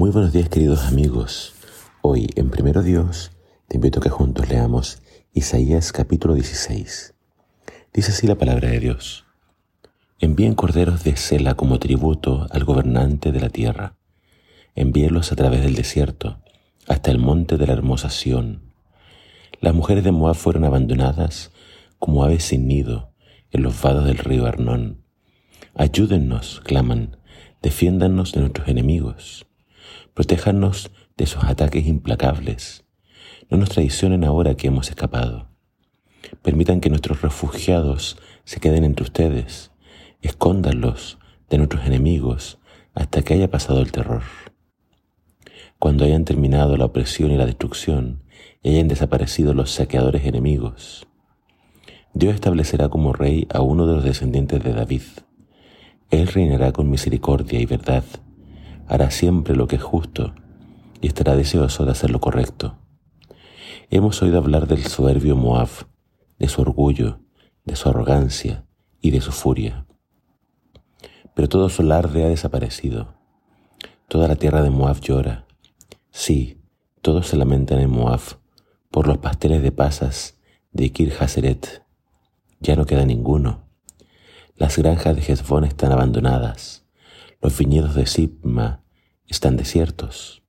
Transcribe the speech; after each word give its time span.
Muy 0.00 0.12
buenos 0.12 0.32
días 0.32 0.48
queridos 0.48 0.86
amigos. 0.86 1.52
Hoy 2.00 2.30
en 2.34 2.48
Primero 2.48 2.82
Dios 2.82 3.32
te 3.68 3.76
invito 3.76 3.98
a 3.98 4.02
que 4.02 4.08
juntos 4.08 4.48
leamos 4.48 5.02
Isaías 5.34 5.92
capítulo 5.92 6.32
16. 6.32 7.12
Dice 7.92 8.10
así 8.10 8.26
la 8.26 8.36
palabra 8.36 8.70
de 8.70 8.80
Dios. 8.80 9.26
Envíen 10.18 10.54
corderos 10.54 11.04
de 11.04 11.18
Sela 11.18 11.52
como 11.52 11.78
tributo 11.78 12.46
al 12.50 12.64
gobernante 12.64 13.30
de 13.30 13.40
la 13.40 13.50
tierra. 13.50 13.98
Envíenlos 14.74 15.32
a 15.32 15.36
través 15.36 15.60
del 15.60 15.74
desierto 15.74 16.38
hasta 16.88 17.10
el 17.10 17.18
monte 17.18 17.58
de 17.58 17.66
la 17.66 17.74
hermosa 17.74 18.08
Sión. 18.08 18.72
Las 19.60 19.74
mujeres 19.74 20.02
de 20.02 20.12
Moab 20.12 20.34
fueron 20.34 20.64
abandonadas 20.64 21.52
como 21.98 22.24
aves 22.24 22.44
sin 22.44 22.66
nido 22.66 23.12
en 23.50 23.62
los 23.62 23.82
vados 23.82 24.06
del 24.06 24.16
río 24.16 24.46
Arnón. 24.46 25.04
Ayúdennos, 25.74 26.62
claman, 26.64 27.18
defiéndanos 27.60 28.32
de 28.32 28.40
nuestros 28.40 28.66
enemigos. 28.66 29.44
Protéjanos 30.14 30.90
de 31.16 31.26
sus 31.26 31.44
ataques 31.44 31.86
implacables. 31.86 32.84
No 33.48 33.58
nos 33.58 33.70
traicionen 33.70 34.24
ahora 34.24 34.54
que 34.54 34.68
hemos 34.68 34.88
escapado. 34.88 35.48
Permitan 36.42 36.80
que 36.80 36.90
nuestros 36.90 37.22
refugiados 37.22 38.16
se 38.44 38.60
queden 38.60 38.84
entre 38.84 39.04
ustedes. 39.04 39.72
Escóndanlos 40.22 41.18
de 41.48 41.58
nuestros 41.58 41.84
enemigos 41.86 42.58
hasta 42.94 43.22
que 43.22 43.34
haya 43.34 43.50
pasado 43.50 43.80
el 43.80 43.92
terror. 43.92 44.22
Cuando 45.78 46.04
hayan 46.04 46.24
terminado 46.24 46.76
la 46.76 46.84
opresión 46.84 47.30
y 47.30 47.36
la 47.36 47.46
destrucción 47.46 48.22
y 48.62 48.70
hayan 48.70 48.88
desaparecido 48.88 49.54
los 49.54 49.70
saqueadores 49.70 50.26
enemigos, 50.26 51.06
Dios 52.12 52.34
establecerá 52.34 52.88
como 52.88 53.12
rey 53.12 53.46
a 53.52 53.62
uno 53.62 53.86
de 53.86 53.94
los 53.94 54.04
descendientes 54.04 54.62
de 54.62 54.72
David. 54.72 55.02
Él 56.10 56.26
reinará 56.26 56.72
con 56.72 56.90
misericordia 56.90 57.60
y 57.60 57.66
verdad 57.66 58.04
hará 58.90 59.12
siempre 59.12 59.54
lo 59.54 59.68
que 59.68 59.76
es 59.76 59.82
justo 59.82 60.34
y 61.00 61.06
estará 61.06 61.36
deseoso 61.36 61.84
de 61.84 61.92
hacer 61.92 62.10
lo 62.10 62.20
correcto. 62.20 62.76
Hemos 63.88 64.20
oído 64.20 64.38
hablar 64.38 64.66
del 64.66 64.84
soberbio 64.84 65.36
Moab, 65.36 65.68
de 66.40 66.48
su 66.48 66.60
orgullo, 66.60 67.20
de 67.64 67.76
su 67.76 67.88
arrogancia 67.88 68.66
y 69.00 69.12
de 69.12 69.20
su 69.20 69.30
furia. 69.30 69.86
Pero 71.34 71.48
todo 71.48 71.68
su 71.68 71.82
alarde 71.82 72.24
ha 72.24 72.28
desaparecido. 72.28 73.14
Toda 74.08 74.26
la 74.26 74.34
tierra 74.34 74.60
de 74.60 74.70
Moab 74.70 75.00
llora. 75.00 75.46
Sí, 76.10 76.60
todos 77.00 77.28
se 77.28 77.36
lamentan 77.36 77.78
en 77.78 77.90
Moab 77.90 78.20
por 78.90 79.06
los 79.06 79.18
pasteles 79.18 79.62
de 79.62 79.70
pasas 79.70 80.36
de 80.72 80.90
Kir 80.90 81.14
Haseret. 81.20 81.84
Ya 82.58 82.74
no 82.74 82.86
queda 82.86 83.04
ninguno. 83.04 83.68
Las 84.56 84.76
granjas 84.76 85.14
de 85.14 85.22
Hezbón 85.22 85.64
están 85.64 85.92
abandonadas. 85.92 86.84
Los 87.42 87.56
viñedos 87.56 87.94
de 87.94 88.04
Sipma 88.04 88.82
están 89.26 89.56
desiertos. 89.56 90.42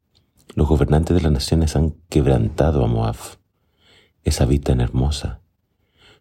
Los 0.56 0.67
gobernantes 0.67 1.16
de 1.16 1.22
las 1.22 1.31
naciones 1.31 1.78
han 1.78 1.92
quebrantado 2.09 2.84
a 2.84 2.88
Moab, 2.88 3.16
esa 4.25 4.45
vida 4.45 4.64
tan 4.66 4.81
hermosa. 4.81 5.39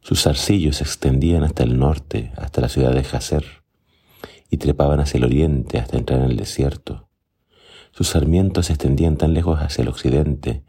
Sus 0.01 0.23
zarcillos 0.23 0.77
se 0.77 0.85
extendían 0.85 1.43
hasta 1.43 1.65
el 1.65 1.77
norte, 1.77 2.33
hasta 2.37 2.61
la 2.61 2.69
ciudad 2.69 2.95
de 2.95 3.03
Jazer, 3.03 3.45
y 4.48 4.59
trepaban 4.59 5.01
hacia 5.01 5.19
el 5.19 5.25
oriente 5.25 5.79
hasta 5.79 5.98
entrar 5.98 6.21
en 6.21 6.31
el 6.31 6.37
desierto. 6.37 7.09
Sus 7.91 8.11
sarmientos 8.11 8.67
se 8.67 8.75
extendían 8.75 9.17
tan 9.17 9.35
lejos 9.35 9.59
hacia 9.59 9.83
el 9.83 9.89
occidente 9.89 10.63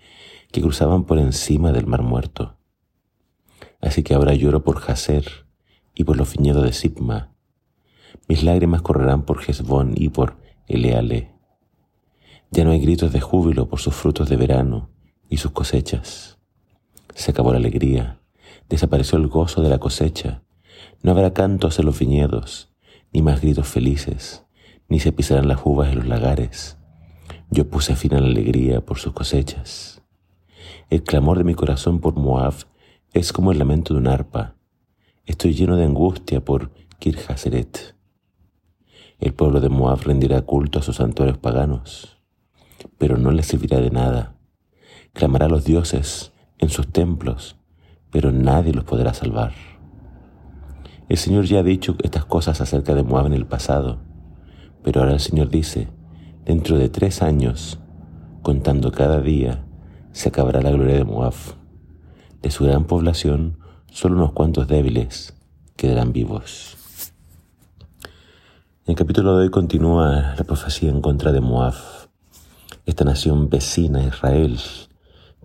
que 0.52 0.62
cruzaban 0.62 1.04
por 1.04 1.20
encima 1.20 1.72
del 1.74 1.86
mar 1.86 2.02
muerto. 2.02 2.58
Así 3.80 4.02
que 4.02 4.16
ahora 4.16 4.34
lloro 4.34 4.64
por 4.64 4.80
Jazer 4.80 5.46
y 5.94 6.06
por 6.06 6.18
los 6.18 6.34
viñedos 6.36 6.64
de 6.64 6.74
Sipma, 6.74 7.31
mis 8.28 8.44
lágrimas 8.44 8.81
correrán 8.81 9.23
por 9.23 9.42
Hezbón 9.42 9.94
y 9.95 10.09
por 10.09 10.38
Eleale. 10.67 11.31
Ya 12.52 12.64
no 12.64 12.72
hay 12.72 12.80
gritos 12.80 13.12
de 13.14 13.22
júbilo 13.22 13.70
por 13.70 13.80
sus 13.80 13.95
frutos 13.95 14.30
de 14.30 14.36
verano 14.36 14.90
y 15.30 15.38
sus 15.38 15.52
cosechas. 15.52 16.38
Se 17.16 17.32
acabó 17.32 17.52
la 17.52 17.59
alegría, 17.59 18.20
desapareció 18.70 19.17
el 19.17 19.28
gozo 19.28 19.62
de 19.62 19.70
la 19.70 19.80
cosecha. 19.80 20.44
No 21.02 21.11
habrá 21.11 21.33
cantos 21.33 21.80
en 21.80 21.86
los 21.86 21.98
viñedos, 21.99 22.72
ni 23.14 23.22
más 23.22 23.42
gritos 23.42 23.67
felices, 23.67 24.45
ni 24.88 24.99
se 24.99 25.11
pisarán 25.11 25.48
las 25.48 25.61
uvas 25.64 25.89
en 25.89 25.99
los 25.99 26.08
lagares. 26.08 26.78
Yo 27.49 27.70
puse 27.70 27.95
fin 27.95 28.14
a 28.14 28.20
la 28.20 28.28
alegría 28.28 28.82
por 28.82 28.98
sus 28.98 29.14
cosechas. 29.14 30.02
El 30.89 31.04
clamor 31.04 31.38
de 31.38 31.43
mi 31.43 31.54
corazón 31.54 31.99
por 31.99 32.16
Moab 32.16 32.54
es 33.14 33.33
como 33.33 33.52
el 33.52 33.60
lamento 33.60 33.93
de 33.93 33.99
un 33.99 34.08
arpa. 34.08 34.55
Estoy 35.26 35.54
lleno 35.54 35.78
de 35.78 35.86
angustia 35.86 36.43
por 36.43 36.72
Kirjaseret. 36.99 37.95
El 39.21 39.36
pueblo 39.36 39.61
de 39.61 39.70
Moab 39.70 40.02
rendirá 40.02 40.42
culto 40.42 40.80
a 40.80 40.82
sus 40.82 40.95
santuarios 40.95 41.37
paganos, 41.37 42.17
pero 42.98 43.17
no 43.17 43.30
les 43.30 43.45
servirá 43.45 43.80
de 43.80 43.92
nada. 43.92 44.33
Clamará 45.14 45.45
a 45.45 45.49
los 45.49 45.64
dioses 45.64 46.33
en 46.58 46.70
sus 46.70 46.92
templos, 46.92 47.55
pero 48.10 48.31
nadie 48.31 48.73
los 48.73 48.83
podrá 48.83 49.14
salvar. 49.14 49.54
El 51.08 51.17
Señor 51.17 51.45
ya 51.45 51.60
ha 51.60 51.64
dicho 51.64 51.95
estas 52.02 52.26
cosas 52.26 52.61
acerca 52.61 52.95
de 52.95 53.04
Moab 53.04 53.27
en 53.27 53.33
el 53.33 53.45
pasado, 53.45 53.99
pero 54.81 55.02
ahora 55.02 55.14
el 55.14 55.20
Señor 55.20 55.49
dice, 55.49 55.87
dentro 56.43 56.80
de 56.80 56.89
tres 56.89 57.21
años, 57.21 57.80
contando 58.42 58.92
cada 58.92 59.21
día, 59.21 59.64
se 60.14 60.30
acabará 60.30 60.64
la 60.64 60.71
gloria 60.71 60.95
de 60.95 61.04
Moab. 61.04 61.36
De 62.42 62.49
su 62.49 62.64
gran 62.64 62.86
población, 62.86 63.60
solo 63.86 64.15
unos 64.15 64.31
cuantos 64.31 64.67
débiles 64.67 65.36
quedarán 65.76 66.11
vivos. 66.11 66.80
En 68.83 68.93
el 68.93 68.95
capítulo 68.95 69.37
de 69.37 69.43
hoy 69.43 69.49
continúa 69.52 70.33
la 70.36 70.43
profecía 70.43 70.89
en 70.89 71.02
contra 71.02 71.31
de 71.31 71.39
Moab, 71.39 71.75
esta 72.87 73.05
nación 73.05 73.47
vecina 73.47 73.99
a 73.99 74.05
Israel 74.05 74.59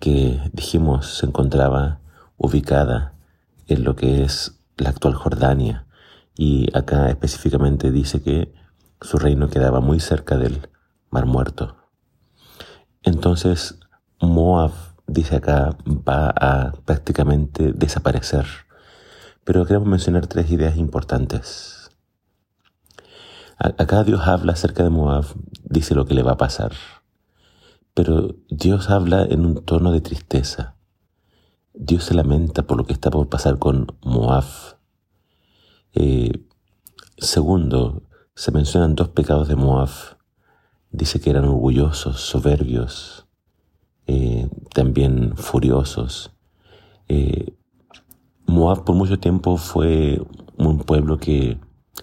que 0.01 0.41
dijimos 0.55 1.19
se 1.19 1.27
encontraba 1.27 2.01
ubicada 2.39 3.13
en 3.67 3.85
lo 3.85 3.95
que 3.95 4.25
es 4.25 4.59
la 4.79 4.89
actual 4.89 5.13
Jordania 5.13 5.87
y 6.35 6.75
acá 6.75 7.11
específicamente 7.11 7.91
dice 7.91 8.23
que 8.23 8.55
su 9.03 9.19
reino 9.19 9.51
quedaba 9.51 9.81
muy 9.81 10.01
cerca 10.01 10.39
del 10.39 10.71
Mar 11.11 11.27
Muerto. 11.27 11.77
Entonces 13.03 13.79
Moab, 14.19 14.73
dice 15.07 15.37
acá, 15.37 15.77
va 15.87 16.31
a 16.31 16.73
prácticamente 16.87 17.75
desaparecer. 17.75 18.47
Pero 19.45 19.67
queremos 19.67 19.89
mencionar 19.89 20.27
tres 20.27 20.51
ideas 20.51 20.79
importantes. 20.79 21.76
Acá 23.59 24.05
Dios 24.05 24.21
habla 24.27 24.53
acerca 24.53 24.83
de 24.83 24.91
Moab, 24.91 25.25
dice 25.65 25.95
lo 25.95 26.05
que 26.05 26.15
le 26.15 26.23
va 26.23 26.33
a 26.33 26.37
pasar. 26.37 26.73
Pero 27.95 28.37
Dios 28.51 28.91
habla 28.91 29.23
en 29.23 29.47
un 29.47 29.65
tono 29.65 29.93
de 29.93 30.03
tristeza. 30.03 30.77
Dios 31.73 32.05
se 32.05 32.15
lamenta 32.15 32.67
por 32.67 32.77
lo 32.77 32.85
que 32.85 32.93
está 32.93 33.11
por 33.11 33.29
pasar 33.29 33.59
con 33.59 33.97
Moab. 34.03 34.45
Eh, 35.95 36.33
segundo, 37.17 38.03
se 38.35 38.53
mencionan 38.53 38.95
dos 38.95 39.09
pecados 39.09 39.49
de 39.49 39.57
Moab. 39.57 39.91
Dice 40.91 41.21
que 41.21 41.31
eran 41.31 41.47
orgullosos, 41.47 42.21
soberbios, 42.21 43.27
eh, 44.07 44.51
también 44.75 45.35
furiosos. 45.35 46.31
Eh, 47.09 47.55
Moab 48.47 48.85
por 48.85 48.95
mucho 48.95 49.19
tiempo 49.19 49.57
fue 49.57 50.21
un 50.59 50.79
pueblo 50.81 51.19
que 51.19 51.59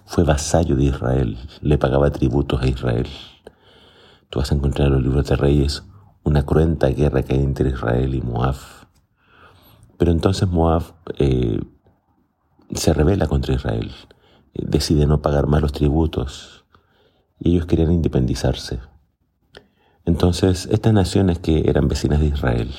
fue 0.05 0.23
vasallo 0.23 0.75
de 0.75 0.85
Israel, 0.85 1.37
le 1.61 1.77
pagaba 1.77 2.11
tributos 2.11 2.61
a 2.61 2.67
Israel. 2.67 3.07
Tú 4.29 4.39
vas 4.39 4.51
a 4.51 4.55
encontrar 4.55 4.87
en 4.87 4.93
los 4.93 5.03
libros 5.03 5.27
de 5.27 5.35
Reyes 5.35 5.83
una 6.23 6.45
cruenta 6.45 6.87
guerra 6.87 7.23
que 7.23 7.33
hay 7.33 7.43
entre 7.43 7.69
Israel 7.69 8.15
y 8.15 8.21
Moab. 8.21 8.55
Pero 9.97 10.11
entonces 10.11 10.47
Moab 10.49 10.83
eh, 11.17 11.59
se 12.73 12.93
revela 12.93 13.27
contra 13.27 13.53
Israel, 13.53 13.91
eh, 14.53 14.63
decide 14.67 15.05
no 15.05 15.21
pagar 15.21 15.47
más 15.47 15.61
los 15.61 15.71
tributos 15.71 16.65
y 17.39 17.51
ellos 17.51 17.65
querían 17.65 17.91
independizarse. 17.91 18.79
Entonces 20.05 20.67
estas 20.71 20.93
naciones 20.93 21.39
que 21.39 21.69
eran 21.69 21.87
vecinas 21.87 22.19
de 22.19 22.27
Israel 22.27 22.71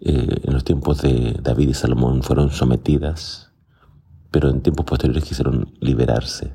eh, 0.00 0.40
en 0.44 0.52
los 0.52 0.64
tiempos 0.64 1.02
de 1.02 1.36
David 1.42 1.70
y 1.70 1.74
Salomón 1.74 2.22
fueron 2.22 2.50
sometidas 2.50 3.47
pero 4.30 4.50
en 4.50 4.60
tiempos 4.60 4.86
posteriores 4.86 5.24
quisieron 5.24 5.72
liberarse. 5.80 6.54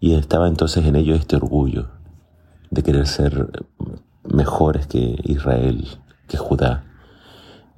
Y 0.00 0.14
estaba 0.14 0.48
entonces 0.48 0.84
en 0.84 0.96
ellos 0.96 1.18
este 1.18 1.36
orgullo 1.36 1.88
de 2.70 2.82
querer 2.82 3.06
ser 3.06 3.64
mejores 4.24 4.86
que 4.86 5.16
Israel, 5.24 5.86
que 6.28 6.36
Judá. 6.36 6.84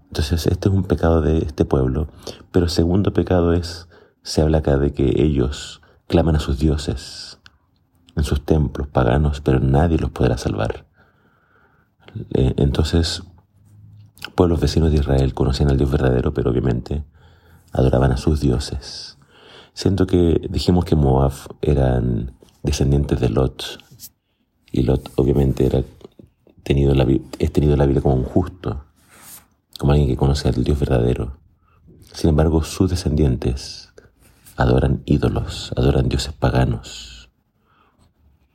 Entonces 0.08 0.46
este 0.46 0.68
es 0.68 0.74
un 0.74 0.84
pecado 0.84 1.20
de 1.20 1.38
este 1.38 1.64
pueblo, 1.64 2.08
pero 2.52 2.68
segundo 2.68 3.12
pecado 3.12 3.52
es, 3.52 3.88
se 4.22 4.42
habla 4.42 4.58
acá 4.58 4.76
de 4.76 4.92
que 4.92 5.22
ellos 5.22 5.82
claman 6.06 6.36
a 6.36 6.40
sus 6.40 6.58
dioses 6.58 7.38
en 8.16 8.24
sus 8.24 8.44
templos 8.44 8.88
paganos, 8.88 9.40
pero 9.40 9.60
nadie 9.60 9.98
los 9.98 10.10
podrá 10.10 10.38
salvar. 10.38 10.86
Eh, 12.32 12.54
entonces, 12.56 13.22
pueblos 14.34 14.60
vecinos 14.60 14.90
de 14.90 14.98
Israel 14.98 15.34
conocían 15.34 15.70
al 15.70 15.76
Dios 15.76 15.90
verdadero, 15.90 16.32
pero 16.32 16.50
obviamente 16.50 17.04
adoraban 17.72 18.12
a 18.12 18.16
sus 18.16 18.40
dioses. 18.40 19.15
Siento 19.76 20.06
que 20.06 20.40
dijimos 20.49 20.87
que 20.87 20.96
Moab 20.96 21.34
eran 21.61 22.32
descendientes 22.62 23.20
de 23.20 23.28
Lot 23.28 23.78
y 24.73 24.84
Lot 24.84 25.12
obviamente 25.17 25.67
era 25.67 25.82
tenido 26.62 26.94
la, 26.94 27.06
es 27.38 27.52
tenido 27.52 27.76
la 27.76 27.84
Biblia 27.84 28.00
como 28.00 28.14
un 28.14 28.25
justo, 28.25 28.87
como 29.78 29.93
alguien 29.93 30.08
que 30.08 30.17
conoce 30.17 30.49
al 30.49 30.64
Dios 30.64 30.81
verdadero. 30.81 31.37
Sin 32.14 32.31
embargo, 32.31 32.64
sus 32.64 32.88
descendientes 32.88 33.93
adoran 34.56 35.02
ídolos, 35.05 35.75
adoran 35.76 36.08
dioses 36.08 36.32
paganos. 36.32 37.28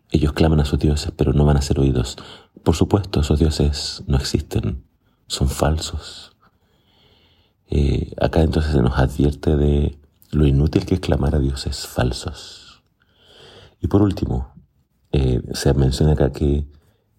Ellos 0.09 0.33
claman 0.33 0.61
a 0.61 0.65
sus 0.65 0.79
dioses, 0.79 1.13
pero 1.15 1.33
no 1.33 1.45
van 1.45 1.57
a 1.57 1.61
ser 1.61 1.79
oídos. 1.79 2.17
Por 2.63 2.75
supuesto, 2.75 3.19
esos 3.19 3.37
dioses 3.37 4.03
no 4.07 4.17
existen, 4.17 4.85
son 5.27 5.49
falsos. 5.49 6.35
Eh, 7.69 8.11
acá 8.19 8.41
entonces 8.41 8.71
se 8.71 8.81
nos 8.81 8.97
advierte 8.97 9.55
de 9.55 10.00
lo 10.31 10.45
inútil 10.45 10.85
que 10.85 10.95
es 10.95 10.99
clamar 10.99 11.35
a 11.35 11.39
dioses 11.39 11.87
falsos. 11.87 12.83
Y 13.79 13.87
por 13.87 14.01
último, 14.01 14.53
eh, 15.11 15.41
se 15.53 15.73
menciona 15.73 16.13
acá 16.13 16.31
que 16.31 16.67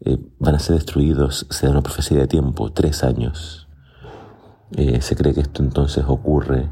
eh, 0.00 0.19
van 0.38 0.55
a 0.55 0.59
ser 0.59 0.76
destruidos, 0.76 1.47
se 1.50 1.67
da 1.67 1.73
una 1.73 1.82
profecía 1.82 2.19
de 2.19 2.26
tiempo, 2.26 2.73
tres 2.73 3.05
años. 3.05 3.69
se 4.75 5.17
cree 5.17 5.35
que 5.35 5.43
esto 5.43 5.62
entonces 5.62 6.03
ocurre 6.09 6.70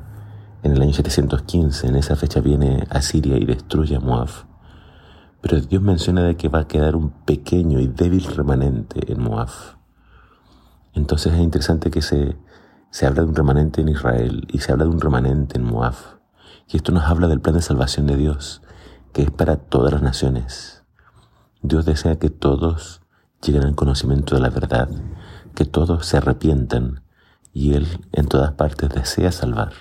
en 0.62 0.72
el 0.72 0.82
año 0.82 0.92
715, 0.92 1.87
en 1.87 1.96
esa 1.96 2.16
fecha 2.16 2.40
viene 2.40 2.86
Asiria 2.90 3.36
y 3.36 3.44
destruye 3.44 3.96
a 3.96 4.00
Moab. 4.00 4.28
Pero 5.40 5.60
Dios 5.60 5.82
menciona 5.82 6.22
de 6.22 6.36
que 6.36 6.48
va 6.48 6.60
a 6.60 6.69
quedar 6.69 6.96
un 6.96 7.10
pequeño 7.25 7.81
y 7.81 7.86
débil 7.86 8.25
remanente 8.25 9.10
en 9.10 9.22
Moab. 9.22 9.48
Entonces 10.93 11.32
es 11.32 11.40
interesante 11.40 11.90
que 11.90 12.02
se, 12.02 12.36
se 12.90 13.06
habla 13.06 13.22
de 13.22 13.28
un 13.28 13.34
remanente 13.34 13.81
en 13.81 13.88
Israel 13.88 14.46
y 14.52 14.58
se 14.58 14.72
habla 14.72 14.84
de 14.84 14.90
un 14.90 15.00
remanente 15.00 15.56
en 15.56 15.64
Moab. 15.64 16.19
Y 16.72 16.76
esto 16.76 16.93
nos 16.93 17.05
habla 17.05 17.26
del 17.26 17.40
plan 17.40 17.56
de 17.56 17.62
salvación 17.62 18.06
de 18.06 18.17
Dios, 18.17 18.62
que 19.12 19.22
es 19.22 19.31
para 19.31 19.56
todas 19.56 19.93
las 19.93 20.02
naciones. 20.02 20.84
Dios 21.62 21.84
desea 21.84 22.19
que 22.19 22.31
todos 22.31 23.02
lleguen 23.43 23.64
al 23.64 23.75
conocimiento 23.75 24.34
de 24.34 24.40
la 24.40 24.50
verdad, 24.50 24.88
que 25.55 25.64
todos 25.64 26.06
se 26.06 26.19
arrepientan 26.19 27.02
y 27.52 27.75
Él 27.75 28.06
en 28.12 28.28
todas 28.28 28.52
partes 28.52 28.88
desea 28.90 29.32
salvar. 29.32 29.72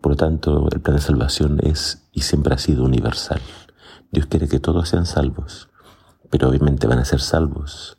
Por 0.00 0.12
lo 0.12 0.16
tanto, 0.16 0.68
el 0.72 0.80
plan 0.80 0.96
de 0.96 1.02
salvación 1.02 1.60
es 1.62 2.08
y 2.12 2.22
siempre 2.22 2.54
ha 2.54 2.58
sido 2.58 2.84
universal. 2.84 3.40
Dios 4.10 4.26
quiere 4.26 4.48
que 4.48 4.58
todos 4.58 4.88
sean 4.88 5.06
salvos, 5.06 5.68
pero 6.28 6.48
obviamente 6.48 6.88
van 6.88 6.98
a 6.98 7.04
ser 7.04 7.20
salvos 7.20 7.98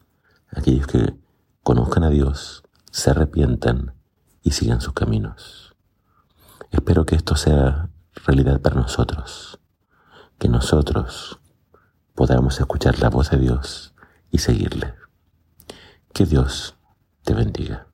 aquellos 0.56 0.88
que 0.88 1.15
conozcan 1.63 2.04
a 2.04 2.10
Dios, 2.10 2.63
se 2.92 3.12
arrepientan 3.12 3.94
y 4.42 4.51
sigan 4.51 4.81
sus 4.81 4.94
caminos. 4.94 5.62
Espero 6.83 7.06
que 7.06 7.15
esto 7.15 7.38
sea 7.38 7.88
realidad 8.25 8.59
para 8.59 8.75
nosotros, 8.75 9.57
que 10.38 10.50
nosotros 10.50 11.39
podamos 12.13 12.59
escuchar 12.59 13.00
la 13.00 13.09
voz 13.09 13.30
de 13.30 13.38
Dios 13.38 13.94
y 14.31 14.39
seguirle. 14.39 14.94
Que 16.13 16.25
Dios 16.25 16.75
te 17.24 17.33
bendiga. 17.33 17.88